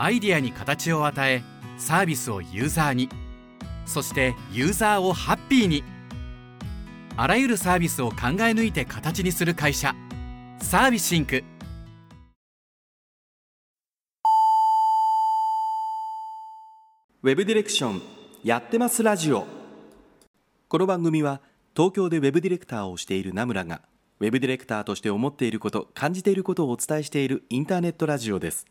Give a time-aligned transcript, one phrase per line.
[0.00, 1.42] アイデアに形を与え
[1.76, 3.08] サービスをユーザーに。
[3.84, 5.82] そしてユーザーをハッピーに。
[7.16, 9.96] あらゆるサービスを考え抜いて形にする会社。
[10.60, 11.42] サービスインク。
[17.24, 18.00] ウェブディレクション
[18.44, 19.48] やってますラジオ。
[20.68, 21.40] この番組は
[21.76, 23.82] 東京でウェブディレクターをしている名村が
[24.20, 28.64] ウェブディレクターとして思っていること感じていることをお伝えしているインターネットラジオです。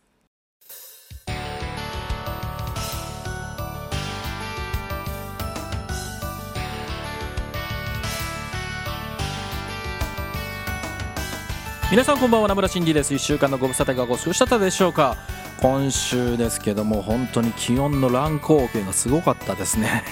[11.89, 13.13] 皆さんこんばんは名村真司です。
[13.13, 15.15] 1週間のご無沙汰がご過ごしだったでしょうか。
[15.61, 20.03] 今週ですけども本当に気温の乱高下がすごかったですね。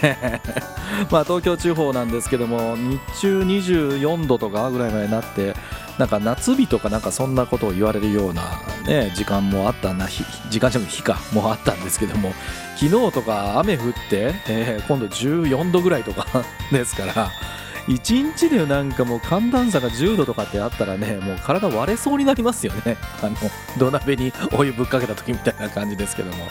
[1.11, 5.53] まあ東京地方なんですけども日中24度とかぐらいまでなって
[5.97, 8.43] なんか夏日とかなんかそんなことを言われるような、
[8.87, 10.07] ね、時間もあったな
[10.49, 12.33] 時間じゃなく日かもあったんですけども
[12.77, 16.25] 昨日とか雨降って、えー、今度14度ぐらいとか
[16.71, 17.31] ですから
[17.87, 22.97] 1日でなんかもう寒暖差が10度とかってあったらねもう体割れそうになりますよね。
[23.21, 23.35] あの
[23.77, 26.47] 土鍋にお湯ぶっかけた時みたいな感じですけども、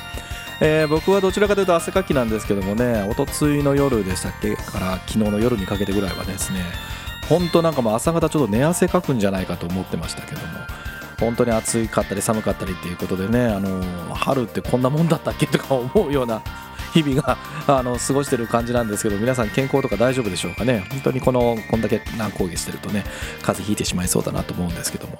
[0.60, 6.60] えー、僕はどちらかというと汗かきなんですけどもねおとついの夜でしたっけから昨日の夜にかけてぐらいはですね
[7.28, 10.46] 本当なんかもう朝方ちょっと寝汗かくんじゃないかと思ってましたけども
[11.18, 16.42] 本当に暑かったり寒かったりっていうことでねあの春ってこんなもんだったっけとか思うような
[16.94, 20.86] 日々があの過ごしてる感じなんですけど皆さん健康とか大丈夫でしょうかね？
[20.90, 23.02] 本当にこのこんだけ乱高下してるとね
[23.42, 25.18] 風邪ひいてしまいそうだなと思うんですけども。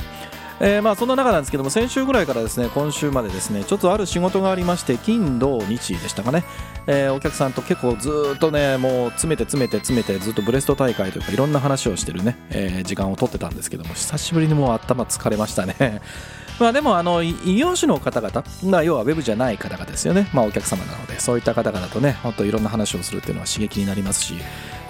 [0.61, 6.45] えー、まあそんな中なんですけども先週ぐらいからですね今週までですねちょっとある仕事がありまして金土日でしたかね、
[6.87, 16.01] えー、お客さんと結構ずっとねもう詰めて詰めて詰めてずっとブレスト大会というかいろんな話をしてるね、えー、時間を取ってたんですけども久しぶりにもう頭疲れましたね。
[16.61, 24.35] まあ、でもあの異業種の方々、まあ、要はウェブじゃない方々ですよね、まあ、お客様なのでそういった方々とね本当いろんな話をするっていうのは刺激になりますし。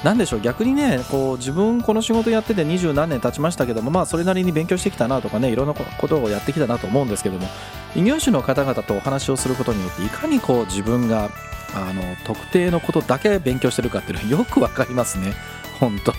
[0.05, 7.49] なんでしょう逆にねこう自分この仕事やってて二十何年経ちましたけどもまあそれなりに勉強してきたなとかねいろんなことをやってきたなと思うんですけども
[7.97, 11.31] 異業種の方々とお話をすることによっていかにこう自分が
[11.75, 15.35] あの特定のことだけ勉強してるかっていうのはよくわかりますね。
[15.81, 16.15] 本当。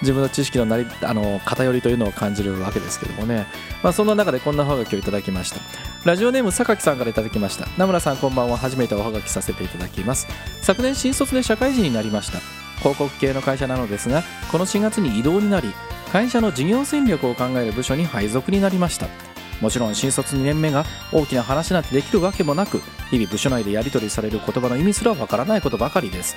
[0.00, 3.46] 自分の知識のなりあの偏りというのを感じるわけですけどもね、
[3.82, 5.60] まあ、そんな中でこんなおはがきをいただきました。
[6.04, 7.66] ラジオネーム榊さんからいただきました。
[7.76, 8.56] 名村さんこんばんは。
[8.56, 10.28] 初めておはがきさせていただきます。
[10.62, 12.38] 昨年新卒で社会人になりました。
[12.82, 15.72] 広告系の会社なのですがこの4月に異動になり
[16.12, 19.31] 会社の事業戦略を考える部署に配属になりました。
[19.62, 26.36] もちろん新卒2年目が大きな話なんてできるわけもなく日々部署内でやり取りされる言葉の意味すらわからないことばかりです。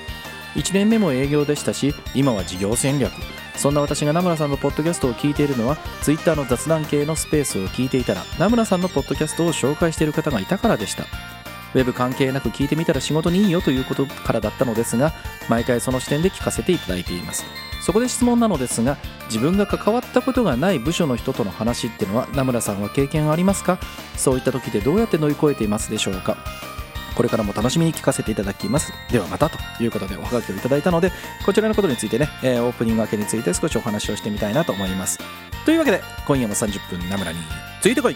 [0.54, 3.12] 1年目も営業でしたし今は事業戦略。
[3.58, 11.35] そんな私が名村さんのポッドキャストを聞いているのは Twitter の雑談系のスペースを聞いていたら名村さんのポッドキャストを紹介している方がいたからでした。
[11.76, 15.14] ウェブ関係なく聞いてみたら仕事にいいよということからだったのですが
[15.50, 17.46] 毎回その視点で聞かせていただいています。
[17.82, 18.98] そこで質問なのですが
[19.28, 23.78] 自分が関わったことがない部署の人との話っていうのは名村さんは経験ありますか？
[24.16, 26.38] そういった時でどうやって乗り越えていますでしょうか？
[27.16, 28.92] これからも楽しみに聞かせていただきます。
[29.12, 31.12] ではまたということでおはがきをいただいたので
[31.46, 35.20] こちらのことについてね、えー、オープニング明けについて少しお話をしてみたいなと思います。
[35.66, 37.40] というわけで今夜も30分名村に
[37.82, 38.16] ついてこい。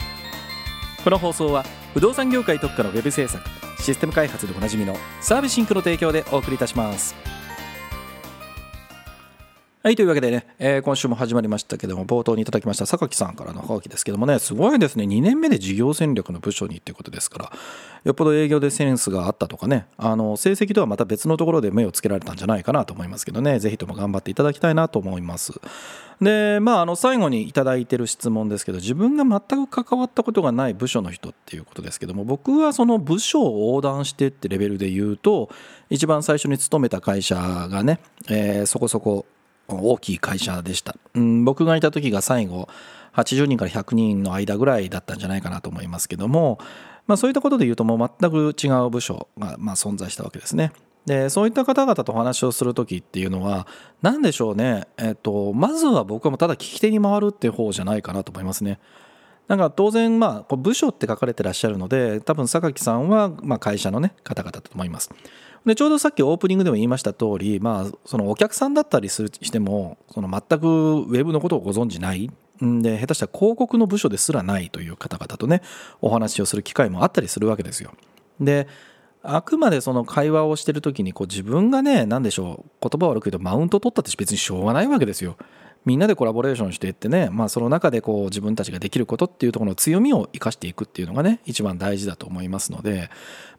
[1.03, 3.43] この放送は不動産業界特化のウェブ制作
[3.79, 7.38] システム開発でおなじみのサービスシンクの提供でお送りいたします。
[9.89, 17.51] はい、というわけでね、えー、今週も始まりましたけども、冒頭にいただきました榊さんからのハガキですけどもね、すごいですね、2年目で事業戦略の部署にっていうことですから、
[18.03, 25.59] よっぽど営業でセンスがあったとかね、あの成績とはまた別のところで目をつけられたんじゃないかなと思いますけどね、ぜひとも頑張っていただきたいなと思います。
[26.21, 35.50] で、まあ、あの最後にいただいてる質問ですけど、自分が全く関わったことがない部署の人っていうことですけども、僕はその部署を横断してってレベルで言うと、
[35.89, 39.25] 一番最初に勤めた会社がね、えー、そこそこ
[39.75, 42.68] 大きい会社でした、うん、僕がいた時が最後
[43.13, 46.59] 80人から100人の間ぐらいだったんじゃないかなと思いますけども、
[47.07, 50.71] まあ、そういったことで言うともう全く違う部署がま存在したわけですね。
[51.06, 53.66] でそういった方々とお話をする時っていうのは
[54.01, 58.80] 何でしょうね、えっと、まずは僕はもうただ聞き手に回るっていう方じゃないかなと思いますね。
[59.48, 65.10] なんか当然まあ部署って書かれてらっしゃるので多分榊さんはま会社のね方々だと思います。
[65.65, 75.61] でちょうどさっきオープニングでも言いました通り、まあ、そのお客さんだったりするしてもその全くウェブのことをご存じないで下手したら広告の部署ですらないという方々とね
[76.01, 77.94] お話をする機会もあったりするわけですよ。
[78.39, 78.67] で
[79.21, 85.35] あくまでその会話をしてる時にこう自分がね何でしょう言葉悪く言うとマウント取ったって別にしょうがないわけですよ。
[85.89, 93.09] みんなでコラボレーションしていってね、まあ、その中でこう自分たちができることっていうところの強みを生かしていくっていうのがね一番大事だと思いますので、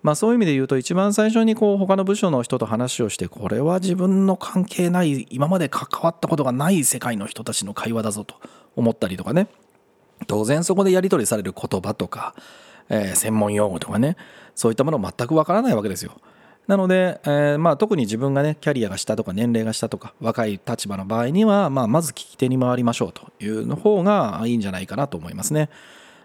[0.04, 8.36] まあ、そういう意味で言うと一番最初にこう他の部署の人と話をしてこれは自分の関係ない今まで関わったことがない世界の人たちの会話だぞと
[8.76, 9.48] 思ったりとかね
[10.28, 12.36] 当然そこでやり取りされる言葉とか、
[12.90, 14.16] えー、専門用語とかね
[14.54, 16.12] そういったもの全くわからないわけですよ。
[16.70, 25.68] なので、えー、まあ、特に自分がねキャリアが下とか年齢が下とか若い立場の場合には、まあ、まず聞き手に回りましょうというの方がいいんじゃないかなと思いますね。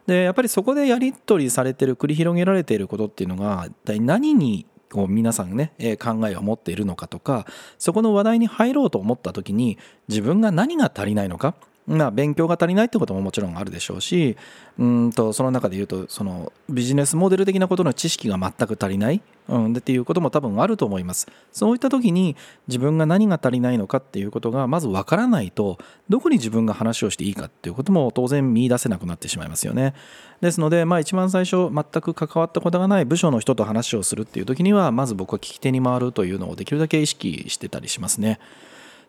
[0.05, 7.47] でやっぱりそこでやり取りされてる繰り広げられていることっていうのが一体何にこう皆さんね、え考えを持っているのかとか
[7.79, 11.55] そこの話題に入ろうと思った時に自分が何が足りないのか
[11.87, 14.37] まあ、勉強が足りないってことももちろんあるでしょうし
[14.79, 21.27] うんとその中で言うとそのビジネスモデル的なことの知識が全く足りない、うん、っていうことも多分あると思います。
[21.51, 22.35] そういった時に
[22.67, 25.77] 自分が何が足りないのかっていうことがまず分からないと
[26.09, 29.93] どこに自分が話をしていいかっていうことも当然見出せなくなってしまいますよね。
[30.41, 38.39] ですのでまあ一番最初全く関わったことがない部署の人と話をするっていう時にはまず僕は聞き手に回るというのをできるだけ意識してたりしますね。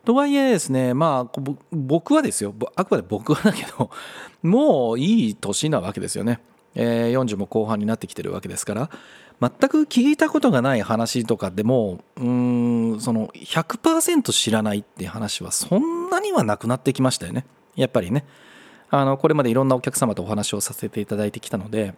[0.06, 1.40] とはいえですね、まあ、
[1.72, 3.90] 僕はですよ、あくまで僕はだけど、
[4.48, 6.40] もういい年なわけですよね。
[6.76, 8.90] えー、40も後半になってきてるわけですから、
[9.40, 17.44] 全く聞いたことがない話とかでも、うーん、その100%知らないっていう話はそんなにはなくなってきましたよね。
[17.74, 18.24] やっぱりね。
[18.90, 21.94] あの、これまでいろんなお客様とお話をさせていただいてきたので、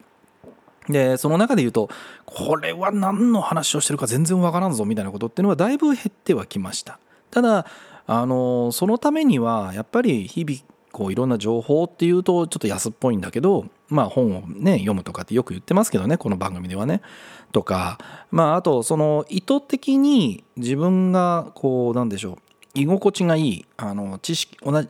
[0.88, 1.90] で、その中で言うと、
[2.24, 6.98] これは何の話をしてるか全然わからんぞみたいなことっていうのはだいぶ減ってはきました。
[7.30, 7.66] ただ、
[8.10, 10.60] あのそのためにはやっぱり日々
[10.92, 17.02] こういろんな情報っていうとちょっと安っぽいんだけど、まあ、本をね読むとかってよく言ってますけどねこの番組ではね。
[17.52, 17.98] とか、
[18.30, 24.88] まあ、あとその意図的に自分がこうなんでしょう居心地がいいあの知識同じ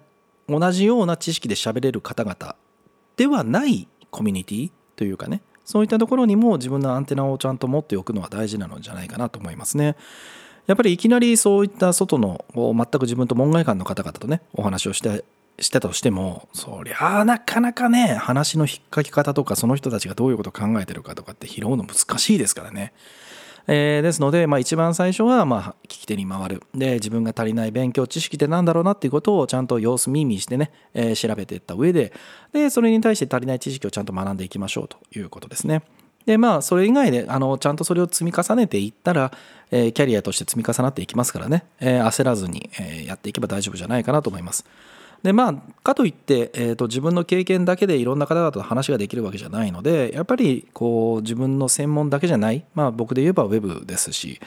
[0.48, 2.54] 同じような知識で喋れる方々
[3.16, 9.96] ではないコミュニティというかねそういったところにも自分のアンテナをちゃんと持っておくのは大事なのじゃないかなと思いますね。
[10.68, 15.24] やっぱりいきなりそういった外の全く自分と門外漢の方々とねお話をして
[15.58, 22.92] してたとしてもそりゃあなかなかね話の引っかき方とかその人たちがどういうことを考えてるかとかって拾うの難しいですからね。
[23.70, 32.14] えー、ですので、まあ、一番最初はまあ聞き手に回るで自分が足りない勉強知識って何だろうなっていうことをちゃんと様子見見してね、えー、調べていった上で
[32.52, 35.82] でそれに対して足りない知識をちゃんと学んでいきましょうということですね。
[36.28, 39.32] でまあそれ以外であのちゃんとそれを積み重ねていったら、
[39.70, 44.66] えー、キャリアとして積み重なっていきますからね、えー、焦らずに、えー、やっていけば大丈夫じゃないかなと思います。
[45.22, 54.38] でまあかといって、えーと、自分の経験だけでいろんな方々と話ができるわけじゃないのでやっぱりこう自分の専門だけじゃない、まあ、僕で言えばウェブですし、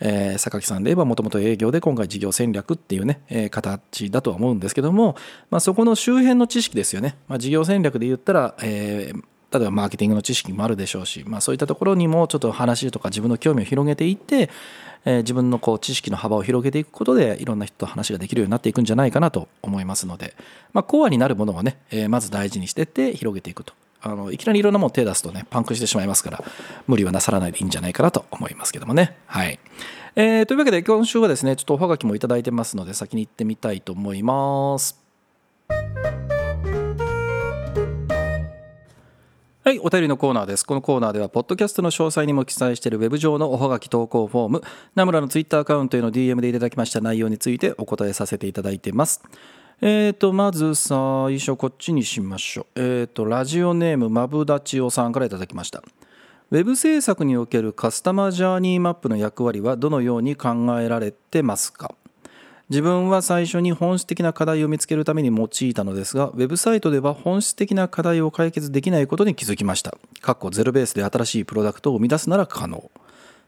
[0.00, 5.14] えー、榊さんで言えばもともと営業で今回事業戦略っていうね、えー、形だとは思うんですけども、
[5.50, 9.22] まあ、そこの周辺の知識ですよね、まあ、事業戦略で言ったら、えー
[9.52, 14.50] 例えばマーケティングの知識もあるでしょうし、まあ、そういったところにもちょっと話とか自分の興味を広げていって、
[15.04, 20.34] えー、自分のこう知識の幅を広げていくことでいろんな人と話ができるようになっていくんじゃないかなと思いますので、
[20.72, 23.72] まあ、コアになるものをね、えー、まず大事にしていって広げていくと。
[24.00, 26.44] あのいきなりいろんなもの手出すとねパンクしてしまいますから
[26.86, 29.16] 無理はなさらないでいいんじゃないかなと思いますけどもね。
[29.26, 29.58] はい、
[30.14, 35.02] えー、というわけで今週はですねちょっとおはがきもいただいてますので先に行ってみたいと思います。
[39.68, 40.64] はい、お便りのコーナーです。
[40.64, 44.62] このコーナーでは、ポッドキャストの詳細にも記載しているウェブ上のおはがき投稿フォーム、
[44.94, 49.20] ナムラのツイッターアカウントへの DM でいただきました内容についてお答えさせていただいています。
[49.82, 52.66] えーと、まず最初こっちにしましょう。
[52.76, 55.82] えーと、ラジオネームまぶだちおさんからいただきました。
[56.50, 61.94] ウェブ制作におけるカスタマージャーニーマップの役割はどのように考えられてますか？
[62.70, 69.96] 自分は最初に本質的な課題を見つけるために用いたのですが、ウェブサイトでは本質的な課題を解決できないことに気づきました。
[70.20, 72.90] かっこゼロベースで新しいプロダクトを生み出すなら可能。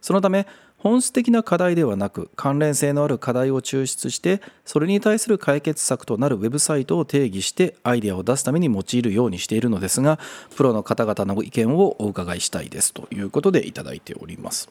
[0.01, 0.47] そのため、
[0.79, 10.19] 本質的な課題ではなく、関連性のある課題を抽出して、それに対する解決策となるウェブサイトを定義して、アイデアを出すために用いるようにしているのですが、
[10.57, 14.71] プロの方々の意見をお伺いしたいですということでいただいております。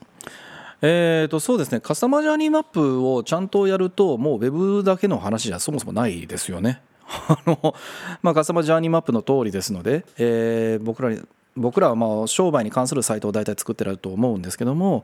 [0.82, 6.82] えーとそうですねカスタマージャーニーマップをちゃんとやるともうウェブだけの話じゃそもそもないですよね。
[7.28, 7.74] あの
[8.22, 11.16] まあ、カスタマージャーニーマップの通りですので、えー、僕ら
[11.58, 15.04] 僕らはまあ商売に関するサイトを大体作ってると思うんですけども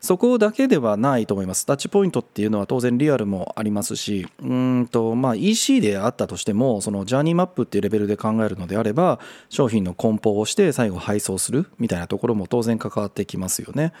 [0.00, 9.18] そこだけではないと思いますタッチポイントっていうのは当然リアルもありますしうんとまあ EC であったとしてもそのジャーニーマップっていうレベルで考えるのであれば
[9.48, 13.92] 商品の梱包をして最後配送するみたいなところも当然関わってきますよね。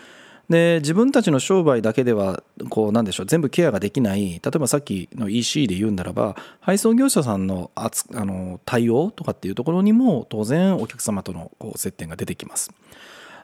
[0.48, 12.70] で自分たちの商売だけではこうなんでしょう全部ケアができない例えばさっきの EC で言うならば配送業者さんのあの対応とかっていうところにも当然お客様とのこう接点が出てきます。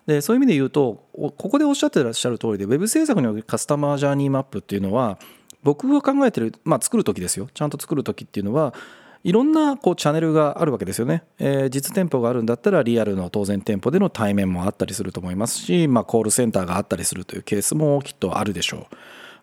[0.07, 5.19] でそういう意味で言うとここでおっしゃってらっしゃる通りで Web 制作におけるカスタマージャーニーマップっていうのは
[5.63, 8.75] 僕が考えてる、まあ、作る時ですよちゃんと作る時っていうのは
[9.25, 18.89] いろんなこうチャンネルがあるわけですよね、えー、実店舗があるんだったらリアルの当然店舗での対面もあったりすると思いますし、まあ、コールセンターがあったりするというケースもきっとあるでしょ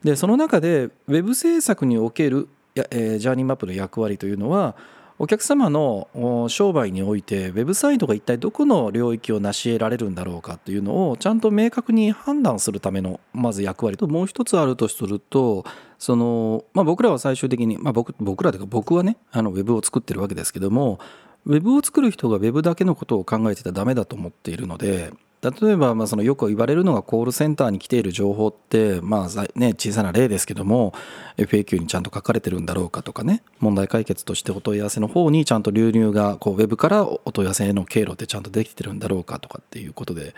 [0.03, 0.05] う。
[0.05, 4.75] でその中でウェブ制作における、えー、ジャーニーマップの役割というのは
[5.21, 15.65] お客様の商売においてウェブサイトが一体どこの領域を成し得られるんだろうかというのをちゃんと明確に判断するためのまず役割ともう一つあるとすると
[15.97, 20.99] その、まあ、僕らは最終的に、まあ僕、僕らというか僕はねあのウェブを作ってるわけですけども
[21.45, 30.93] ウェブを作る人がウェブだけのことを考えてたらダメだと思っているので例えばまあそのよく言われるのがコールセンターに来ている情報ってまあね小さな例ですけども
[31.37, 40.35] FAQ にちゃんと書かれてるんだろうかとかね問題解決としてお問い合わせの方にちゃんと流入がこうウェブからお問い合わせへの経路ってちゃんとできてるんだろうかとかっていうことで、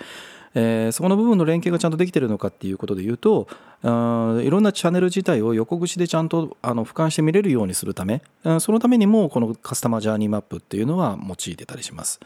[0.54, 3.48] えー、そこの部分の連携がちゃんとできてるのかっていうことで言うと
[3.84, 8.22] あいろんなチャンネル自体を横串でちゃんとあの俯瞰して見れるようにするため
[8.60, 12.20] そのためにもこのカスタマージャーニーマップっていうのは用いてたりします。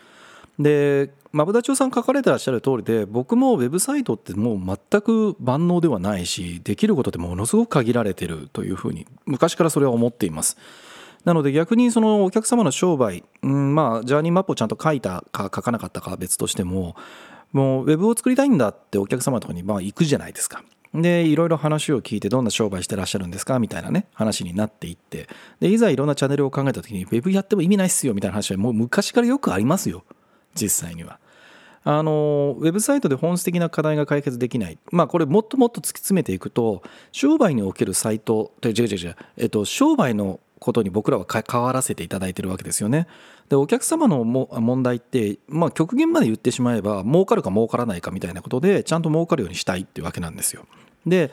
[0.58, 10.58] でマブダチョウさん書かれてらっしゃる通りで僕もウェブサイトってもう全く万能ではないしできることってものすごく限られてるというふうに昔からそれは思っています。
[11.26, 16.96] なので逆にそのお客様の商売、うん、まあジャーニーマップをちゃんと書いたか書かなかったかは別としても
[17.52, 20.64] もうウェブを作りたいんだってお客様のとこにまあ行くじゃないですか。
[20.94, 23.60] でいろいろ話を聞いてどんな商売してらっしゃるんですか？
[23.60, 25.28] みたいなね話になっていって。
[25.60, 30.06] でいざいろんなチャンネルを考えた時にウェブやっても意味ないっすよみたいな話はもう昔からよくありますよ。
[30.56, 31.20] 実際には。
[31.88, 36.82] あのウェブサイトで本質的な課題が解決できない、まあ、これもっともっと突き詰めていくと
[37.12, 43.08] 商売におけるサイト違う違う違う、えっと、商売のことに僕らは関わらせていただいてるわけですよね。
[43.50, 50.66] でお客様のも問題って、まあ、極限まで言ってしまえば儲かるか儲からないかみたいなことでちゃんと儲かるようにしたいっていうわけなんですよ。
[51.06, 51.32] で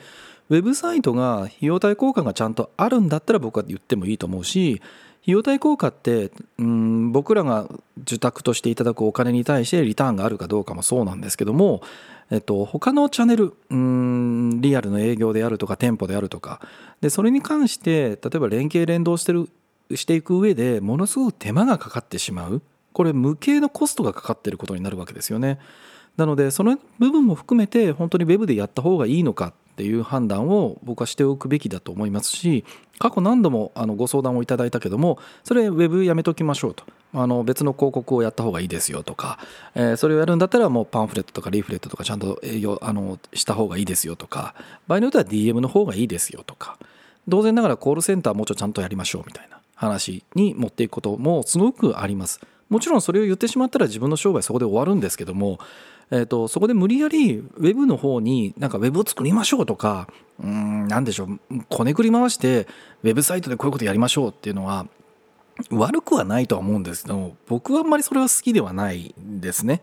[0.49, 4.81] ウェブサイトが費用対効果がちゃんとあるんだったら僕は言ってもいいと思うし
[5.23, 7.69] 費用対効果ってうん僕らが
[8.01, 11.81] 受託としていただくお金に対してリターンがあるかどうかもそうなんですけども、
[12.29, 16.59] えっと、他のチャンネルうんリアルの営業であるとか店舗であるとか
[16.99, 19.49] でそれに関して例えば連携連動してる
[19.95, 22.61] していく上でものすごく手間がかかってしまう
[22.91, 25.59] これ無形のコストがかかっていることになるわけですよね。
[26.17, 32.63] なのでその部分も含めて本当に Web でやった方がいいのかっていう判断を僕はしておくべきだと思いますし
[33.03, 36.85] 過去何度もあのご相談をいただいたけどもそれウェブやめときましょうと。
[37.13, 39.37] あの別の広告をやった方がいいですよとか、
[39.75, 44.55] えー、それをやるんだったらもうパンフレットとかリーフレットとかちゃんと営業あのした方がいいですよとか
[44.87, 46.79] 場合によっては DM の方がいいですよとか
[47.29, 52.39] 当然ながらコールセンターもうちょっとちゃんとやりましょうみたいな話に持っていくこともすごくあります。
[52.69, 55.59] もちろんそれを言ってしまったら自分の商売そこで終わるんですけども
[56.13, 60.07] えーと、そこで無理やりウェブの方になんかウェブを作りましょうとか
[60.39, 61.39] うん何でしょう
[61.69, 62.67] こねくり回して
[63.01, 64.85] ウェブサイトでこういうことやりましょうっていうのは
[65.71, 69.81] 悪くはないとは思うんですけど僕はあんまりそれは好きではないですね。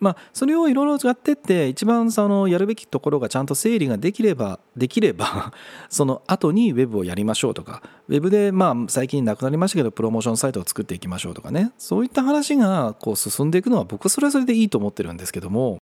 [0.00, 5.52] まあ、それをいろいろやってって一番そのやるべきところがちゃんと整理ができれば できれば
[5.88, 15.78] その後にウェブをやりましょうとかウェブでまあ最近なくなりましたけどプロモーションサイトを作っていきましょうとかねそういった話がこう進んでいくのは僕はそれはそれでいいと思ってるんですけども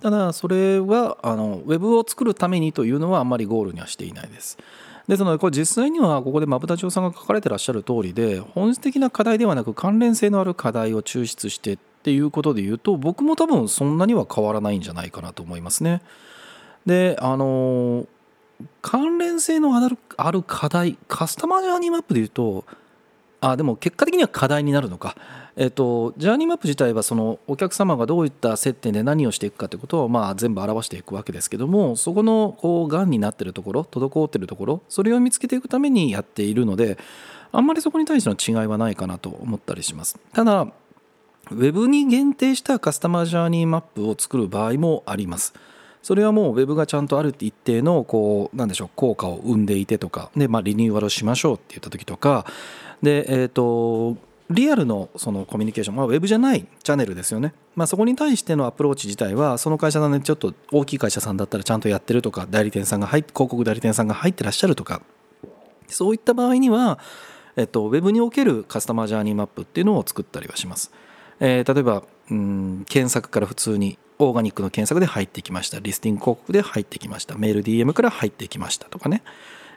[0.00, 4.58] ただそれはあのウェブを作るためにというのはあんまりゴールにはしていないです。
[5.08, 16.02] ですのでこれ実際にはここでまぶたちょうさんが書かれてらっしゃる通りで本質的な課題ではなく関連性のある課題を抽出してっていうことで言うと僕も多分そんなには変わらないんじゃないかなと思いますね。
[16.84, 18.06] であの
[18.80, 22.64] 関連性のあるある課題カスタマージャーニーマップで言うと
[23.40, 25.16] あでも結果的には課題になるのか、
[25.56, 36.98] えっと、ジャーニーマップ自体はそのお客様がどういった接点で何をしていくかということをまあ全部表していくわけですけどもそこのこうがんになってるところ滞ってるところそれを見つけていくためにやっているので
[37.52, 40.18] あんまりそこに対しての違いはないかなと思ったりします。
[40.32, 40.66] ただ
[41.50, 45.54] ウェブに限定したカスタマージャーニーマップを作る場合もあります。
[46.02, 52.44] それはもうウェブがちゃんとある一定のこうなんでしょう効果を生んでいてとかで、まあ、リニューアルしましょうって言った時とか
[53.02, 54.16] で、えーと、
[54.50, 65.02] リアルのそのコミュニケーション、まあ、ウェブじゃないチャンネルですよね、まあ、そこに対してのアプローチ自体はその会社のねちょっと大きい会社さんだったらちゃんとやってるとか代理店さんが入広告代理店さんが入ってらっしゃるとか
[65.86, 66.98] そういった場合には、
[67.56, 70.90] えっと、ウェブにおけるカスタマージャーニーマップっていうのを作ったりはします。
[71.44, 75.80] えー、例えばうん検索から普通にオーガニックの検索で入ってきました。
[75.80, 77.36] リスティング広告で入ってきました。
[77.36, 79.24] メール DM から入ってきましたとかね。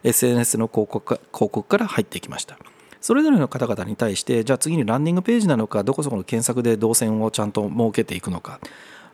[0.04, 2.60] SNS の広告か広告から入ってきました。
[3.02, 8.60] それぞれの方々に対してじゃあ次にランニングページなのかどこそこの検索で動線をちゃんと設けていくのか。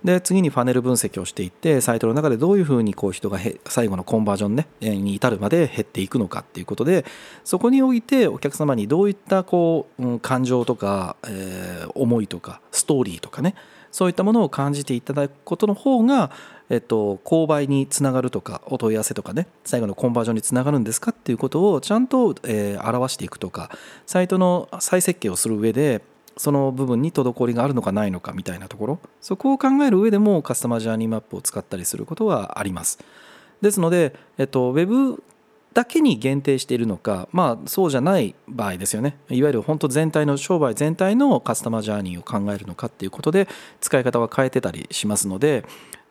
[0.04, 7.06] で次にファネル分析をしていってサイトの中でどういうふうにこう人が最後のコンバージョン、ね、に至るまで減っていくのかっていうことで
[7.44, 13.54] そこにおいてお客様にどういったこう、感情とか、えー、思いとかストーリーとかね
[13.92, 16.32] そういったものを感じていただくことの方が、
[16.70, 23.70] えっと、購買につながるとかお問い合わせとかね最後のコンバージョンにつながるんですかっていうことをちゃんと、えー、表していくとか
[24.06, 26.02] サイトの再設計をする上で
[26.38, 29.00] その部分に滞りがあるのかないのかみたいなところ。
[29.22, 33.00] そこを考える上でもカスタマージャーニーマップを使ったりすることはあります。
[33.62, 35.24] ですので、えっと、ウェブ
[35.74, 39.18] だけに限定しているのか、まあ、そうじゃない場合ですよね。
[39.30, 43.48] いわゆる本当全体の商売全体のカスタマージャーニーを考えるのかっていうことで
[43.80, 45.64] 使い方は変えてたりしますので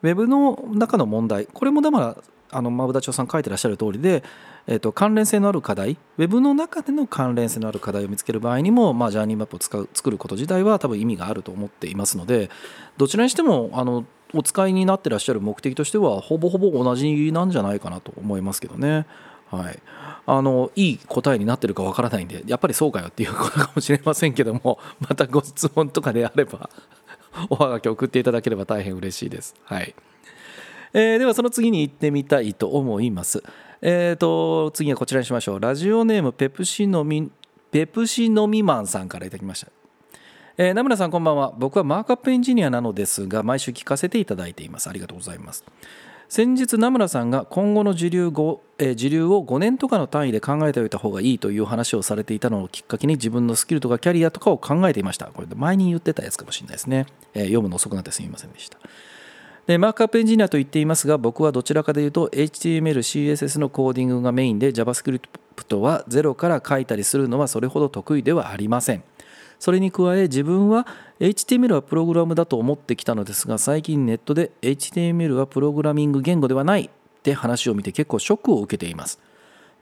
[0.03, 2.17] ウェブの中の問題これもだから
[2.53, 4.23] あの馬田町さん書いてらっしゃる通りで、
[4.67, 12.51] えー、と関連性のある課題ウェブの中での関連性のある課題を見つける場合にも、まあ、ジャーニーマップを使う作ること自体は多分意味があると思っていますので
[12.97, 14.05] どちらにしてもあの
[14.35, 19.07] お使いになってらっしゃる目的としてはほぼほぼ同じなんじゃないかなと思いますけどね。
[19.51, 19.79] はい、
[20.27, 26.71] あのいい答えになってるかわからないんでやっぱりそうかよっていうことかもしれませんけどもまたご質問とかであれば
[27.49, 29.57] おはがき送っていただければ大変嬉しいです。
[29.65, 29.93] はい
[30.93, 33.43] えー、ではその次に行ってみたいと思います。
[33.83, 35.61] えーと、次はこちらにしましょう。
[35.61, 37.31] ラジオネームペプシのみ
[37.71, 39.69] ペプシのみマンさんからいただきました。
[40.59, 41.55] えー、名村さんこんばんは。
[41.57, 44.91] 僕はマークアップエンジニアなのですが、毎週聞かせていただいています。
[44.91, 45.65] ありがとうございます。
[46.29, 48.27] 先日名村さんが今後の時流
[48.79, 55.27] えー、時流を5年とかの単位で考えておいた方がいいという話をされていたのをきっかけに自分のスキルとかキャリアとかを考えていました。
[55.27, 57.07] これ前に言ってたやつかもしれないですね。
[57.35, 58.79] えー、読むの遅くなってすみませんでした。
[59.71, 69.05] でマークアップエンジニアと言っていますが僕はどちらかというと HTML、CSS のコーディングがメインで JavaScript はゼロから書いたりするのはそれほど得意ではありません。
[69.61, 70.89] それに加え自分は
[71.21, 76.91] HTML はプログラムだと思ってきたのですが最近ネットで HTML はプログラミング言語ではないっ
[77.23, 79.21] て話を見て結構ショックを受けています。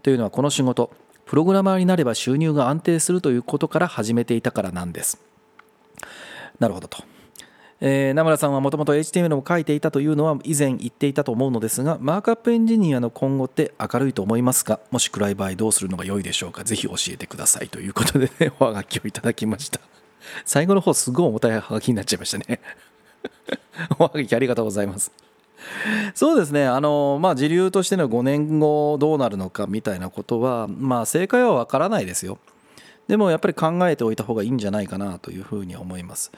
[0.03, 0.91] というのはこの仕事
[1.25, 5.19] プログラマーになれば収入が安定するということから始めていたからなんです。
[6.61, 7.03] なるほどと。
[7.81, 14.81] えー、名村さんはもともと HTML を書いていたというのは以前言っていたと思うのですがマークアップエンジニアの今後って明るいと思いますか？
[14.91, 16.65] もし暗い場合どうするのが良いでしょうか？
[16.65, 19.81] ぜひ教えてくださいということでねおはがきをいただきました。
[20.45, 22.61] 最後の方すごい重たいはがきになっちゃいましたね。
[23.99, 25.13] おはがきありがとうございます。
[26.15, 26.67] そうですね。
[26.67, 32.39] あのまあ時流としての5年後どうなるのかみたいなことはまあ正解はわからないですよ。
[33.07, 36.31] でもやっぱり考えておいた方がいいんじゃないかなというふうに思います。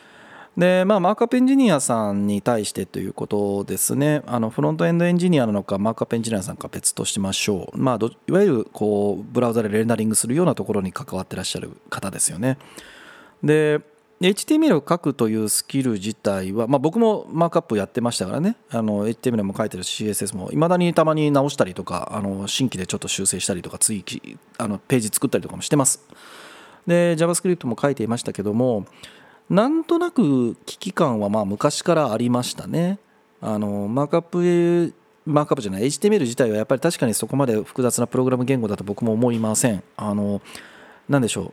[0.60, 12.58] でまあ、マークアップエンジニアさんに対してということですね、あのフロントエンドエンジニアなのか、マークアップエンジニアさんか別としましょう、まあ、いわゆるこうブラウザでレンダリングするようなところに関わってらっしゃる方ですよね。
[13.42, 13.80] で
[14.20, 26.06] HTML を書くというスキル自体は、まあ、僕もマークアップやってましたからねあの、HTML も書いてるし CSS も、いまだにたまに直したりとか、あの新規でちょっと修正したりとか、追記あのページ作ったりとかもしてます。
[26.86, 28.84] で、JavaScript も書いていましたけども、
[29.50, 33.00] なんとなく危機感はまあ昔からありましたね。
[33.40, 34.94] あのマークアップ
[35.26, 39.82] マークアップじゃない HTML 自体はやっぱり確かにそこまで複雑なプログラム言語だと僕も思いません。
[39.96, 40.40] あの
[41.08, 41.52] 何でしょ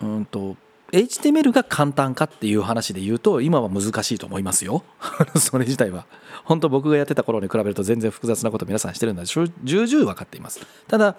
[0.00, 0.06] う。
[0.06, 0.56] うんと
[0.92, 4.84] HTML が簡単かっていう話で言うと今は難しいと思いますよ。
[5.34, 6.06] それ自体は。
[6.44, 9.24] 本当僕がやってた頃に比べると全然複雑なこと皆さんしてるんだ。
[9.24, 10.60] 重々分かっています。
[10.86, 11.16] ただ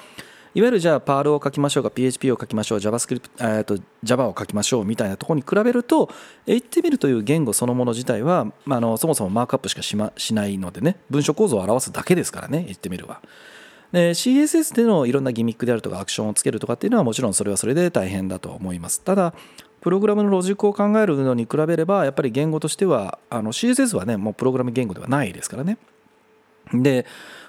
[0.56, 6.10] いわゆるじゃあパールを書きましょうか PHP を書きましょう JavaScript、えー、と Java を書きましょうみたいなところに比べると
[6.48, 13.22] HTML という言語そのもの自体は、まあ、あのそもそもマークアップしかし,、ま、しないのでね文章構造を表すだけですからね HTML は。
[13.92, 19.34] で CSS でのいろんなギミックであるとかアクションをつけるとかっていうのはもちろんそれはそれで大変だと思いますただ
[19.82, 25.78] プログラムのロジックを考えるのに比べればやっぱり言語としてはあの CSS はねもうプログラム言語ではないですからね
[26.74, 27.06] で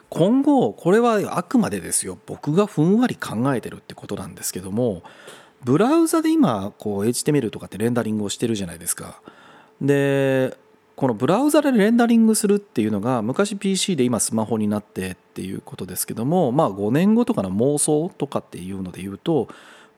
[0.09, 2.19] 今後これはあくまでですよ。
[2.27, 5.03] 僕がふんわり考えてるってことなんですけども
[5.65, 9.21] ブラウザで今こう HTML とかってレンダリングをしてるじゃないですか。
[9.81, 10.57] で
[10.95, 19.49] このブラウザでレンダリングするっていうのが昔 PC で今スマホになってっていうことですけどもまあ5年後とかの妄想とかっていうので言うと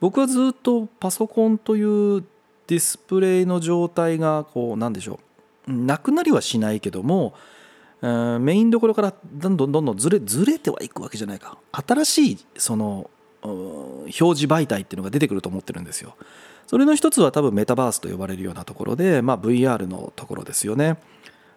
[0.01, 1.83] 僕はずっとパソコンとい
[2.18, 2.25] う
[2.66, 5.21] ディスプレイの状態がこうなんでしょ
[5.68, 5.73] う。
[5.73, 7.35] なくなりはしないけども
[8.01, 11.59] メインどころからどんどんどんどんずれずれてはいくわけじゃないか。
[11.73, 13.11] 新しいその
[13.43, 16.15] 表示媒体っていうのが出てくると思ってるんですよ。
[16.67, 20.99] それの一つは多分メタバースと呼ばれるようなところで、まあ、VR のところですよね。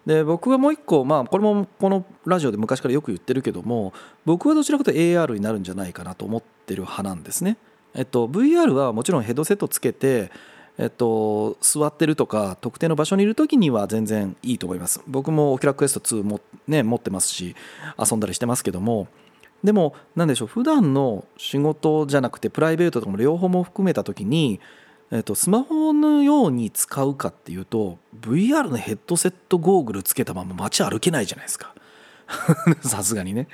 [0.05, 3.93] で僕はもう一個、まあ、これもこのラジオで昔からよく言ってるけども
[4.25, 7.57] 僕はどちらかというと AR になるんじゃないかなと思ってる派なんですね。
[7.93, 10.31] えっと、VR はもちろんヘッドセットつけて、
[10.81, 17.55] えっと、座ってるとか特定の場所にいる時には全然いいと思います僕もオキュラスクエスト2も、ね、持ってますし
[17.99, 19.07] 遊んだりしてますけども
[19.63, 24.59] でも何でしょう普段の仕事じゃなくてプライベートとかも両方も含めた時に、
[25.11, 31.75] えっと、スマホのように使うかっていうと VR のヘッドセットゴーグルつけたまま街歩けないじゃないですか
[32.81, 33.47] さすがにね。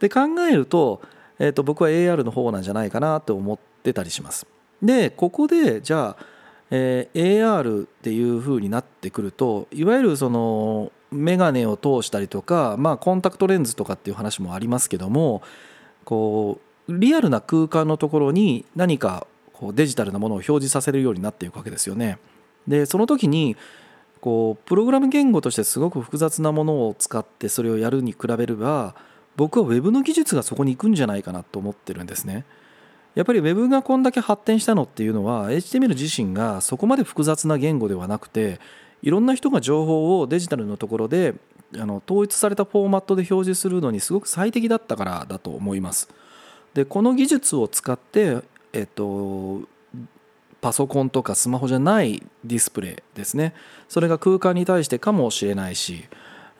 [0.00, 1.02] で考えると,、
[1.38, 4.46] えっと僕は AR の方なんじゃないかなと思ってたりします。
[4.82, 6.32] でここでじゃあ
[6.74, 15.42] えー、AR っていう風になってくるといわゆるその眼鏡を通したりとか、まあ、コンタクトレンズとかっていう話もありますけども
[16.06, 16.58] こ
[16.88, 22.18] うリアルな空間のところに何かこうデジタルなものを表示させるようになっていくわけですよね。
[22.66, 23.54] でその時に
[24.22, 28.94] こうプログラム言語としてすごく複雑なものを使ってそれをやるに比べれば
[29.36, 32.46] 僕は Web の技術がそこに行くんじゃないかなと思ってるんですね。
[33.14, 38.58] やっぱり Web がこんだけ発展したのっていうのは HTML 自身がそこまで複雑な言語ではなくて
[39.02, 41.34] いろんな人が情報をデジタルのところで
[41.76, 46.08] あの統一されたフォーマットで表示するのにすごく最適だったからだと思います。
[46.74, 48.38] でこの技術を使って、
[48.72, 49.62] えっと、
[50.62, 53.52] パソコンとかスマホじゃないディスプレイですね
[53.88, 56.04] それが空間に対してかもしれないし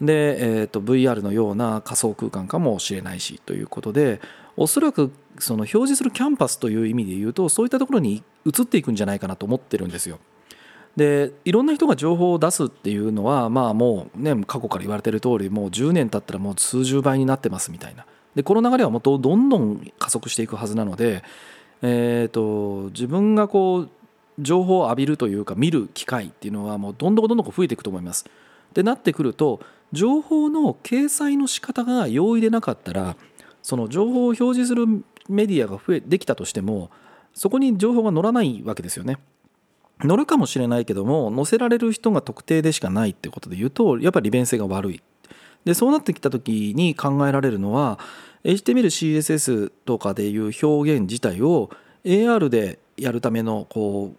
[0.03, 4.21] で、えー、と VR のような仮想空間かもしれないしということで
[4.57, 10.19] おそらくその表示するキャンパスという意味で言うとそういったところに移っていくんじゃないかなと思ってるんですよ。
[10.97, 21.23] でいろんな人が情報を出すっていうのはまあもうね過去から言われてる通りもう10年経ったらもう数十倍になってますみたいなでこの流れはもっとどんどん加速していくはずなので、
[21.83, 23.91] えーと、自分がこう
[24.38, 28.25] 情報を浴びるというか見る機会っていうのはもうどんどんどんどん増えていくと思います。
[28.73, 29.61] でなってくると
[29.93, 33.17] 情報の掲載の仕方が容易でなかったら
[33.62, 34.87] その情報を表示する
[35.29, 36.90] メディアが増えできたとしても
[37.33, 39.18] そこに情報が載らないわけですよね。
[40.01, 45.03] 載るかもしれないけども載せられる人が特定でしかないってことで言うとやっぱり利便性が悪い。
[45.64, 48.01] でそうなってきた時に考えられるのは
[48.42, 51.70] HTML、CSS とかでいう表現自体を
[52.05, 54.14] AR でやるためのこ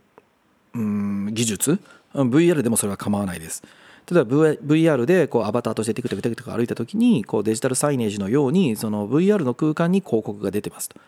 [0.74, 1.80] ううん技術
[2.14, 3.64] ？VR でもそれは構わないです。
[4.12, 11.00] 例えば VR でこうアバターとしてテクテクテクテク歩いた時にこうデジタルサイネージのようにその VR の空間に広告が出てますと。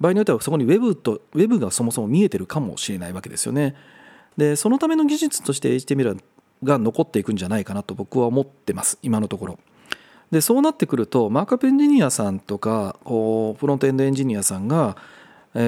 [0.00, 3.76] 場合によってはそこに Web と Web がそもそも見えてるかもしれないわけですよね。
[4.36, 6.18] でそのための技術として HTML
[6.64, 8.98] が残っていくんじゃないかなと僕は思ってます。
[9.02, 9.58] 今のところ。
[10.30, 14.96] でそうなってくるとマークアップエンジニアさんとかこうフロントエンドエンジニアさんが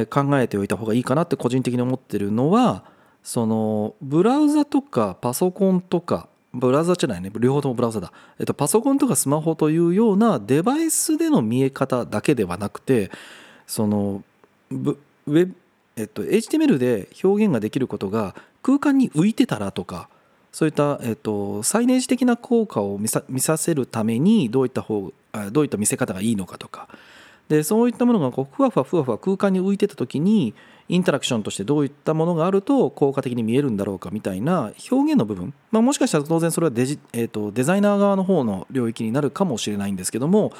[0.08, 2.84] 考えておいた方がいいかなって個人的に思ってるのは
[3.24, 7.30] そのブラウザとかパソコンとかブラウザじゃないね。
[7.38, 13.10] 両方ともブラウザだ、えっと、パソコンとかスマホというようなデバイスでの見え方だけではなくて
[13.66, 14.22] その
[14.70, 15.52] ウェ
[15.96, 20.08] えっと、HTML で表現ができることが空間に浮いてたらとか
[20.50, 25.12] そういった、えっと、サイネージ的な効果を見さ見させるためにどういった方
[25.50, 26.88] どういった見せ方がいいのかとか。
[27.48, 30.54] でそういったものがこうふわふわふわふわ空間に浮いてた時に
[30.92, 40.52] インタラクションとしてどういったものがあると効果的に見えるんだろうかみたいな表現の部分、まあ、もしかしたら当然それはデジ、えーと、デザイナー側の方の領域になるかもしれないんですけども、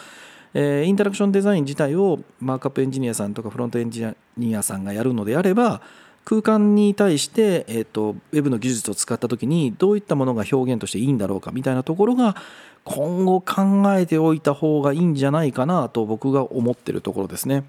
[0.55, 4.07] えー、インタラクションデザイン自体をマークアップエンジニアさんとかフロントエンジ
[4.39, 5.83] ニアさんがやるのであれば
[6.25, 12.37] 空間に対して、えーと、ウェブの技術を使った時にどういったものが表現としていいんだろうかみたいなところが
[12.85, 17.65] 今後考えておいた方がいいんじゃないかなと僕が思ってるところですね。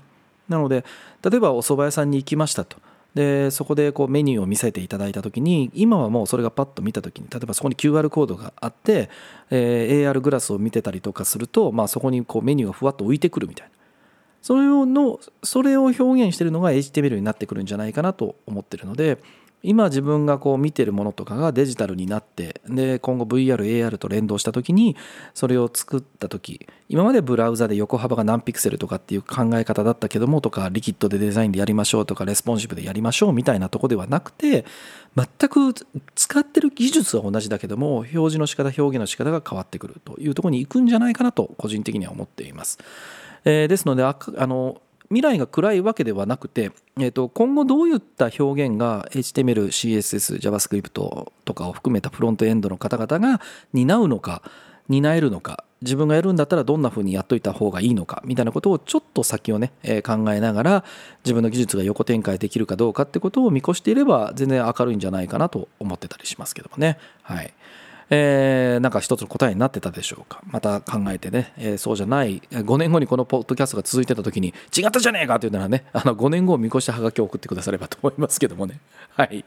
[0.49, 0.85] なので
[1.27, 2.77] 例えばお蕎麦屋さんに行きましたと。
[3.15, 9.09] でそこでこうメニューを見せていただいた時に今はもうそれがパッと見た時に例えばそこに QR コードがあって、
[9.51, 13.73] えー、AR グラスを見てたりとかすると、まあ、そこにこうメニューがふわっと浮いてくるみたいな。
[14.41, 19.19] それをのそれを表現しているのが HTML になってくるんじゃないかなと思ってるので
[19.63, 24.97] 今自分がこう見てるものとかがデジタルになってで今後 VR、AR と連動した時に
[25.33, 34.65] それを作った時今までブラウザで横幅が何ピクセルとかっていう考え方だったけどもとかリキッドでデザインでやりましょうとかレスポンシブでやりましょうみたいなとこではなくて
[35.15, 35.73] 全く
[36.15, 42.79] 使ってる技術は同じだけども表示の仕方表現の仕方が変わってくるというとこに行くんじゃないかなと個人的には思っています。
[43.45, 44.15] え、ですのであ
[44.47, 44.81] の
[45.13, 53.39] 未来が暗いわけではなくて、えー、と今後どういった表現が HTML、CSS、JavaScript とかを含めたフロントエンドの方々が
[53.73, 54.41] 担うのか
[54.89, 60.83] 担えるのか自分がやるんだったらどんなふうにやっといた方がいいのかみたいなことをちょっと先をね、えー、考えながら
[61.23, 66.97] 自分の技術が横展開できるかどうかってことを見越していれば全然明るいんじゃないかなと思ってたりしますけどもね。
[67.21, 67.53] はい
[68.09, 70.41] えー、なんか一つの答えになってたでしょうか。
[70.45, 72.41] また考えてね、えー、そうじゃない。
[72.51, 78.79] 5年後にこのポッドキャストが続いてた時に違ったじゃねえかって言うならねあの5年後を見越してハガキを送ってくださればと思いますけどもね。
[79.15, 79.45] はい。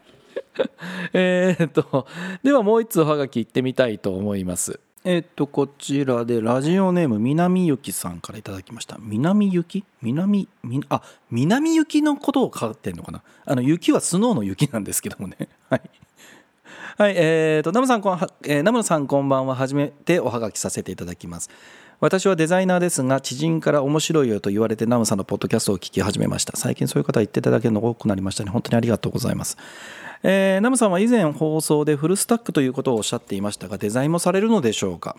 [1.13, 2.07] えっと
[2.43, 4.81] ではもう一通はがき行ってみたいと思います。
[5.05, 8.97] えっとこちらでラジオネーム南ゆきさんからいただきました。
[9.01, 13.23] 南ゆき南みあ南ゆきのことを書いてんのかな？
[13.45, 15.37] あの雪はスノーの雪なんですけどもね。
[15.71, 15.83] はい。
[16.99, 19.55] はい、えーと、ナムさんこん、えー、ナムさんこんばんは。
[19.55, 21.51] 初めておはがきさせていただきます。
[22.01, 26.57] 私はデザイナーですが、知人から面白いよと言われてナムさんのポッドキャストを聞き始めました。
[26.57, 28.51] 最近そういう方言っていただけるのが多くなりましたね。
[28.51, 29.59] 本当にありがとうございます。
[30.23, 35.19] えー、ナムさんは以前放送でフルスタックということをおっしゃっていましたが、デザインもされるのでしょうか？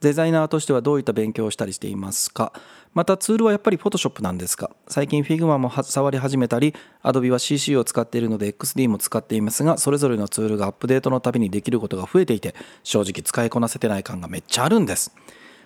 [0.00, 2.52] デザイナーとしてはどういった勉強をしたりしていますか？
[2.94, 4.70] またツールはやっぱり Photoshop なんですか？
[4.88, 12.54] 最近 Figma も触り始めたり Adobe は CC を使っているので XD も使っていますがそれぞれのツールがアップデートのたびにできることが増えていて
[12.84, 15.14] 正直使いこなせてない感がめっちゃあるんです。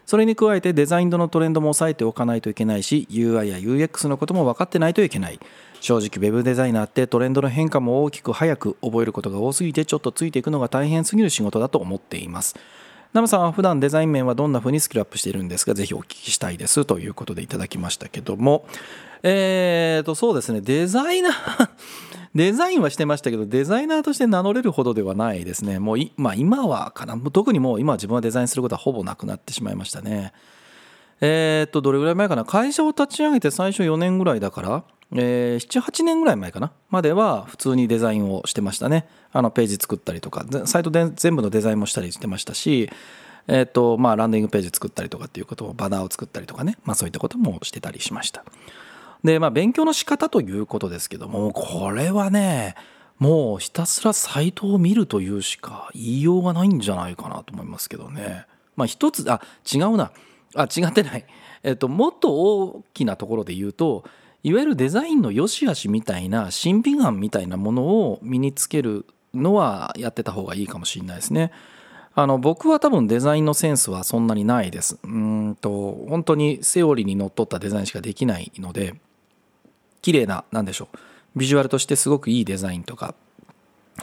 [0.06, 5.38] それに加えてデザインのトレンドも押さえておかないといけないし UI や UX のことも分かってないといけない。
[5.82, 12.56] 正直 Web デザイナーってトレンドの変化も大きく早く覚えることが多すぎてちょっとついていくのが大変すぎる仕事だと思っています。
[13.14, 15.74] ナムさんは普段デザイン面はどんな風にスキルアップしているんですか？
[15.74, 18.66] ぜひお聞きしたいですということでいただきましたけども。
[19.22, 20.60] えーとそうですね。
[20.60, 21.68] デザイナー
[22.34, 25.78] デザインはしてましたけどデザイナーとして名乗れるほどではないですね。
[25.80, 27.16] もうまあ、今はかな。
[27.32, 30.32] 特にもう今自分はデザインすることはほぼなくなってしまいましたね。
[31.20, 32.44] えー、とどれぐらい前かな？
[32.44, 39.08] 会社を立ち上げて最初4年ぐらいだからえー、78年ぐらい前かなまでは普通にデザインをしてましたね。
[39.32, 40.44] あのページ作ったりとか。
[40.66, 42.90] サイトで全部のデザインもしたりしてましたし
[43.50, 48.44] えーとまあ、ランディングページ作ったりとかっていうことをバナーを作ったりとかね、まあ、そういったこともしてたりしました。
[49.24, 52.76] でまあ勉強の仕方ということですけどもこれはね
[53.18, 58.46] もうひたすらサイトを見るというしか言いようがないんじゃないかなと思いますけどね。
[58.76, 59.40] まあ一つあ
[59.70, 60.12] 違うな。
[60.54, 61.24] あ違ってない。
[61.62, 64.04] えっ、ー、ともっと大きなところで言うと
[64.42, 71.52] いわゆるデザインの良し悪しみたいな審美眼みたいなものを身につけるのはやってた方がいいかもしれないですね。
[72.14, 74.98] あの僕は多分デザインのセンスはそんなにないです。
[75.04, 78.94] うんと本当にセオリーにのっとったデザインしかできないので
[80.02, 80.98] 綺麗な何でしょう
[81.36, 83.14] ビジュアルとしてすごくいいデザインとか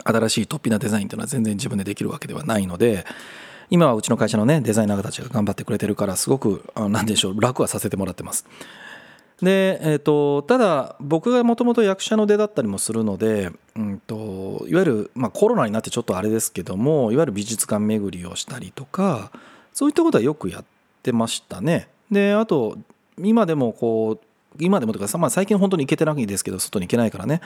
[0.03, 3.05] 新しい突飛なデザインというのは全然自分でできるわけではないので
[3.69, 8.45] 今はうちの会社のねデザイナーたちが頑張ってくれてるからすごく何でしょう楽はさせてもらってます。
[9.41, 19.31] で、えーと、ただ僕がもともと役者の出だったりもするので、うんと、いわゆる、まあ、コロナになってちょっとあれですけどもいわゆる美術館巡りをしたりとか
[19.73, 20.65] そういったことはよくやっ
[21.03, 21.89] てましたね。
[22.09, 22.77] であと
[23.17, 24.25] 今でもこう
[24.59, 27.41] 今でもとか、まあ、最近本当に行けてないんですけど外に行けないからね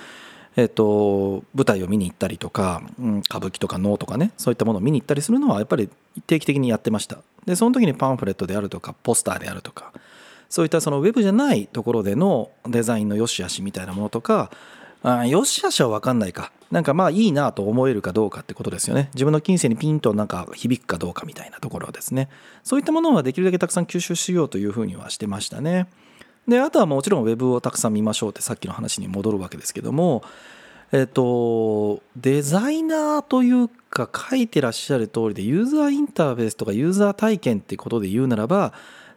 [0.55, 5.89] えーと、舞台を見に行ったりとか、うん、歌舞伎とか能とかねそういったものを見に行ったりするのはやっぱり
[6.27, 9.93] 定期的にやってましたでその時にパンフレットであるとかポスターであるとか
[10.49, 14.51] そういったそのウェブじゃないところでのデザインの良し悪しみたいなものとか
[15.03, 16.51] あ良し悪しは分かんないか。
[16.71, 19.09] なんかまあいいなと思えるかどうかってことですよね。
[19.15, 22.29] 自分の金銭にピンとなんか響くかどうかみたいなところですね。
[22.63, 25.87] そういったものはできるだけたくさん吸収しようというふうにはしてましたね。
[26.47, 30.23] であとはもちろんウェブをたくさん見ましょうってさっきの話に戻るわけですけども
[30.91, 38.73] えっとデザイナーというか書いてらっしゃる通りでユーザーインターフェースとかユーザー体験ってことで言うならば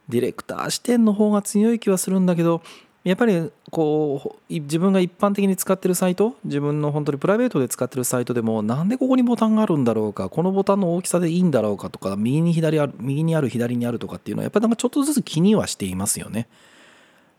[0.09, 2.61] ディレクター視点の方が強い気はするんだけど
[3.03, 16.47] やっぱりこう自分が一般的に使ってるサイト自分の本当にプライベートで使ってるサイトでもなんでここにボタンがあるんだろうかこのボタンの大きさでいいんだろうかとか右に左ある右にある左にあるとかっていうのはやっぱりなんかちょっとずつ気にはしていますよね。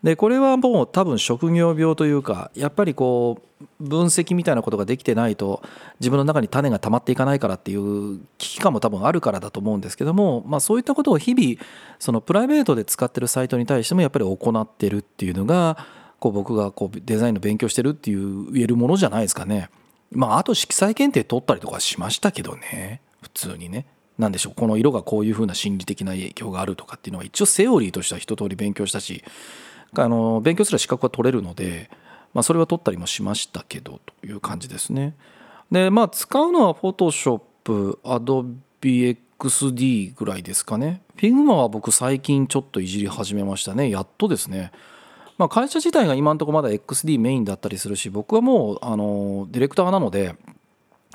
[0.04, 5.62] でこれはもう多分職業病というかやっぱりこう分析みたいなことができてないと
[5.98, 11.58] 自分の中に種が溜まっていかないからっていう危機感も多分あるからだと思うんですけども、まあ、そういったことを日々
[11.98, 15.78] そのプライベートで使ってるサイトに対してもやっぱり行ってるっていうのが
[16.20, 19.70] こう僕がこうデザインの勉強してるっていう言えるものじゃないですかね。
[20.10, 23.86] まあ、あと色彩検定取ったりとかしましたけどね普通にね。
[24.18, 29.24] 何でしょうこの色がこういうふうな心理的な影響があるとかっていうのは一応セオリーとしては一通り勉強したし
[29.96, 31.90] あの勉強すら資格は取れるので、
[32.32, 35.14] まあ、それは取ったりもしましたけどという感じですね。
[35.70, 41.02] でまあ使うのは Photoshop、Adobe XD ぐらいですかね。
[41.16, 43.90] Figma は僕最近ちょっといじり始めましたね。
[43.90, 44.72] やっとですね。
[45.36, 50.36] まあ、会社自体が今のところまだ XD メインだったりするし僕はもうあのディレクターなので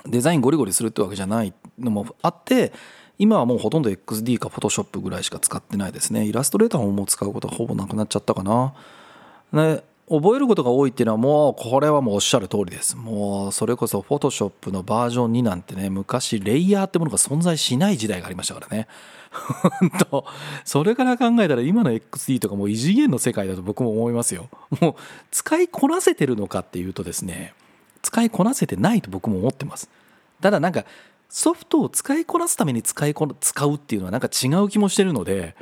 [0.06, 2.74] デザインゴリゴリするってわけじゃないのもあって
[3.20, 6.26] 今はもうほとんど XD か Photoshop ぐらいしか使ってないですね。
[6.26, 8.74] イラストレーターももう使うことはほぼなくなっちゃったかな。
[9.54, 12.98] で覚えることが多いっていうのはもうこれはもうおっしゃる通りです。
[12.98, 18.88] もうそれこそ Photoshop のバージョン2なんてね昔レイヤーってものが存在しない時代がありましたからね。
[19.32, 20.26] 本当
[20.66, 24.50] それから考えたら今の XD とかもう異次元の世界だと僕も思いますよ。
[24.82, 24.96] もう
[25.30, 27.54] 使いこなせてるのかっていうとですね
[28.02, 29.90] 使いこなせてないと僕も思ってます。
[30.42, 30.86] ただなんか
[31.30, 35.56] ソフトを使いこなすために使いこ使うっていうのはなんか違う気もしてるので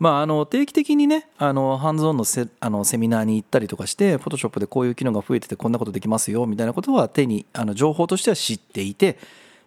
[0.00, 9.18] まあ、あの定期的にねあのハンズオンのセあのセミナーに行ったりとかしてフォトショップでこういう機能が増えててこんなことできますよみたいなことは手にあの情報としては知っていて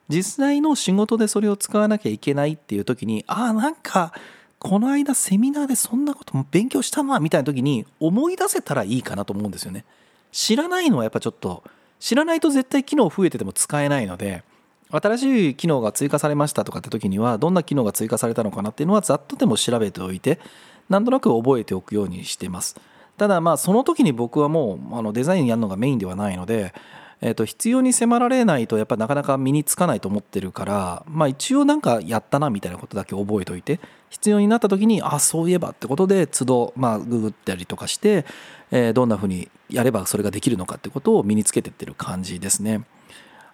[0.09, 4.11] 実際の仕事でそれを使わなきゃいけないっていう時にああなんか
[4.57, 9.85] この間セミナーでそんなことも勉強したなみたいな時に思い出せたらいいかなと思うんですよね。
[10.31, 11.63] 知らないのはやっぱちょっと
[11.99, 14.43] 知らないと絶対機能増えてても使えないので
[14.99, 20.39] 新しい機能が追加されましたとかって時にはどんな機能が追加されたのかなっていうのはざっとでも調べておいて
[20.89, 22.75] なんとなく覚えておくようにしてます
[23.17, 26.73] ただまあその時に僕はもうあのデザインやるのがメインではないので、
[27.21, 33.79] えー、と必要に迫られないとやっぱなかなか身につかないと思ってるからまあ一応なんかやったなみたいなことだけ覚えておいて
[34.09, 38.25] 必要になった時にあそういえばってことで都度まあググったりとかして、
[38.71, 42.83] え、どんな風にやればそれができるのかってことを身につけてってる感じですね。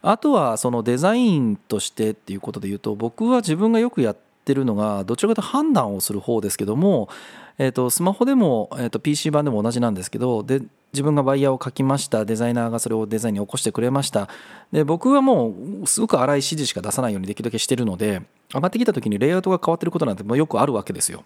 [0.01, 7.09] あとはそのデザインとしてっていうことで言うと僕は自分がよくやってるのがどちらかというと判断をする方ですけども、
[7.57, 10.61] えー、とスマホでも、えー、と PC 版でも同じなんですけどで
[10.93, 12.25] 自分がバイヤーを書きました。
[12.25, 14.27] デザイナーがそれをデザインに起こしてくれました。
[14.71, 21.23] で僕はもうすごく荒い指示しか出さないようにできるだけしてるので上がってきた時にレイアウトが変わってることなんてもうよくあるわけですよ。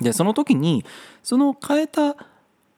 [0.00, 0.84] でその時に
[1.22, 2.16] その変えた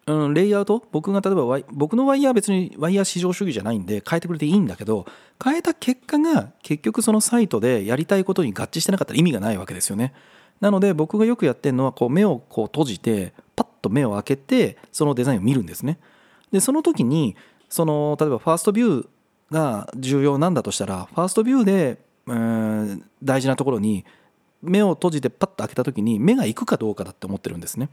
[0.07, 0.85] うん、レイアウト？
[0.93, 5.05] 僕が例えば僕のワイヤーは別にワイヤー至上主義じゃないんで変えてくれていいんだけど
[5.43, 10.15] 変えた結果が結局そのサイトでやりたいことに合致してなかったら意味がないわけですよね。
[10.61, 15.99] なので僕がよくやってるのはこう目をこう閉じてパッと目を開けてそのデザインを見るんですね。
[16.53, 17.35] でその時に
[17.69, 19.07] その例えばファーストビュー
[19.51, 24.05] が重要なんだとしたらファーストビューでうん大事なところに
[24.63, 27.89] 目を閉じてパッと開けた時に目が行くかどうかだって思ってるんですね。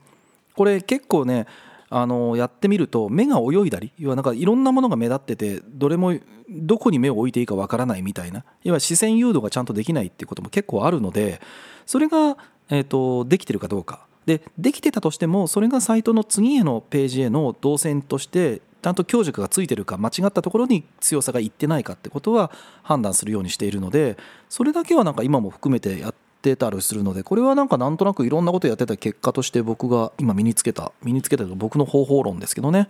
[0.56, 1.48] これ結構ね
[1.96, 6.16] あのやってみると目が泳いだり要はなんかいろんなものが目立っててどれも
[6.50, 11.40] どこに目を置いていいかわからないみたいな要は視線誘導がちゃんとできないっていうことも結構あるので
[11.86, 12.36] それが、
[12.72, 14.08] えーと、できてるかどうか。
[14.26, 22.50] でできてたとしてもそれがサイトの次へのページへの動線としてちゃんと強弱がついてるか間違ったところに強さがいってないかってことは
[22.84, 32.90] 判断するようにしているのでそれだけはなんか今も含めてやってってたりするのでこれはなんかなんとなくいろんなことやってた結果として僕が今身につけた身につけた僕の方法論ですけどね。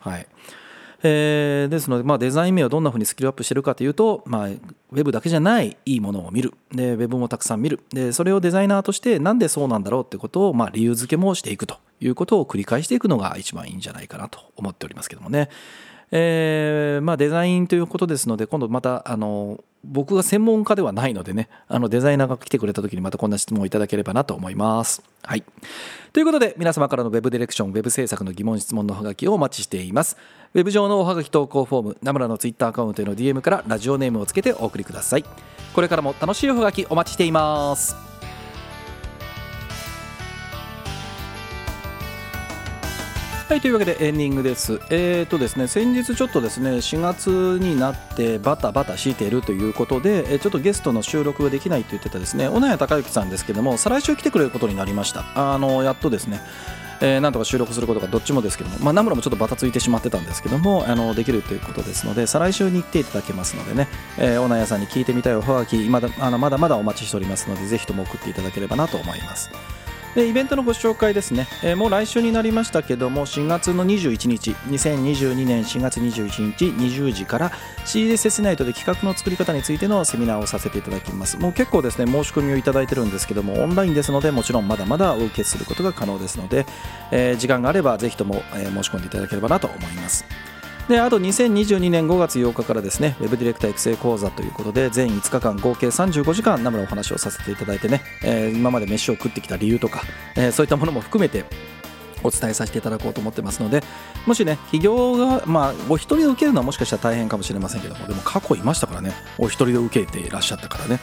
[0.00, 0.26] はい。
[1.02, 6.54] えー、ですので、まあ、デザイン名をどんなふうにスキルアップしてるかというと、まあ、ウェブだけじゃないいいものを見る。
[6.72, 7.80] でウェブもたくさん見る。
[7.90, 15.50] でそれをデザイナーとしてなんでそうなんだろうってことを、まあ、理由付けもしていくということを繰り返していくのが一番いいんじゃないかなと思っておりますけどもね。
[16.10, 25.02] えーまあ、デザインということですので今度またあの僕が専門家ではないのでねあのデザイナーが来てくれた時にまたこんな質問をいただければなと思います。
[25.22, 25.44] はい、
[26.12, 30.16] ということで皆様からの Web ディレクション Web 制作の疑問質問のハガキをお待ちしています。
[30.54, 35.24] ウェブ上のおはがき投稿フォーム名村の Twitter アカウントへの DM からラジオネームをつけてお送りください。
[35.74, 38.05] これからも楽しいおはがきお待ちしています。
[43.48, 44.80] はいというわけでエンディングです。
[44.90, 55.24] え、ー、とですね先日ちょっとですね4月になってバタバタしているということでえちょっとゲストの収録ができないと言ってたですね小野谷隆之さんですけども再来週来てくれることになりました。
[55.36, 56.40] あのやっとですね
[57.00, 63.86] えー、なんとか収録することがどっちもですけども、まあ、ナムラもちょっとバタついてしまってたんですけどもあのできるということですので再来週に来ていただけますのでね、
[64.18, 69.50] えー、オナヤさんに聞いてみたいおはがきまだあのまだまだお待ちしておりますのでぜひとも送っていただければなと思います。
[70.16, 77.50] でイベントのご紹介ですね、えー、もう来週になりましたけども4月の21日2022年4月21日20時から
[77.84, 81.36] CSS ナイトで企画の作り方についてのセミナーをさせていただきます。
[81.36, 86.64] もう結構ですね申し込みをいただいてるんですけどもオンラインですのでもちろんまだまだお受けすることが可能ですので、
[87.10, 90.24] えー、時間があればぜひとも、え、申し込んでいただければなと思います。
[90.88, 100.02] であと2022年5月8日からですねウェブディレクター育成講座ということで全5日間合計35時間生のお話をさせていただいてね、えー、今まで飯を食ってきた理由とか、
[100.36, 101.44] えー、そういったものも含めて
[102.22, 103.82] お伝えさせていただこうと思ってますので
[104.26, 111.00] もしね企業がまあお一人で受けるのはもしかしたら大変かもしれませんけどもでも過去いましたからねお一人で受けていらっしゃったからね。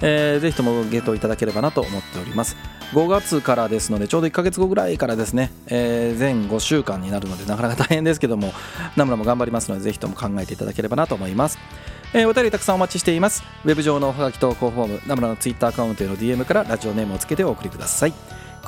[0.00, 2.56] えー、ぜひともゲットいただければなと思っております。
[2.92, 8.52] 5月からですのでちょうど1ヶ月後ぐらいからですね、えー、全5週間になるのでなかなか大変ですけども
[8.96, 11.58] ナムラも頑張りますのでぜひとも考えていただければなと思います。
[12.12, 13.44] えー、お便りたくさんお待ちしています。
[13.64, 18.12] ウェブ上のおはがき投稿フォームナムラのツイッターアカウントへの DM からラジオネームをつけてお送りください。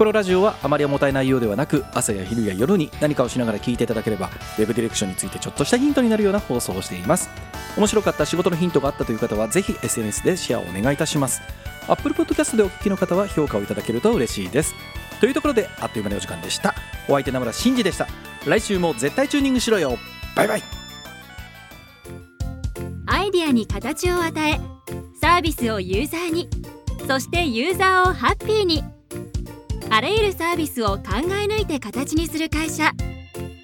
[0.02, 7.30] このラジオはあまり重たい内容ではなく朝や昼や夜に何かをしながら聞いていただければウェブディレクションについてちょっとしたヒントになるような放送をしています。
[7.76, 11.40] 面白かった仕事のヒントがあったという方はぜひ SNS でシェアをお願いいたします。
[11.86, 14.74] Apple Podcast でお聞きの方は評価をいただけると嬉しいです。
[15.20, 16.74] というところであっという間にお時間でした。
[17.08, 18.08] お相手名村真司でした。
[18.44, 19.98] 来週も絶対チューニングしろよ。
[20.34, 20.62] バイバイ。
[23.06, 24.60] アイディアに形を与え
[25.20, 26.48] サービスをユーザーに
[27.06, 28.91] そしてユーザーをハッピーに。
[29.94, 32.92] あらゆるサービスを考え抜いて形にする会社。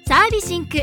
[0.05, 0.77] サービシンク。